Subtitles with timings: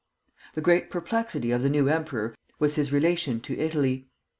[0.55, 4.07] The great perplexity of the new emperor was his relation to Italy.